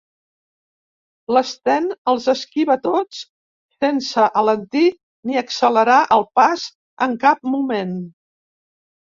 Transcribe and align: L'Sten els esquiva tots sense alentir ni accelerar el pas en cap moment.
L'Sten 1.35 1.85
els 2.13 2.25
esquiva 2.33 2.77
tots 2.87 3.19
sense 3.85 4.25
alentir 4.41 4.83
ni 5.31 5.39
accelerar 5.43 6.01
el 6.19 6.27
pas 6.41 6.67
en 7.09 7.15
cap 7.27 7.47
moment. 7.59 7.97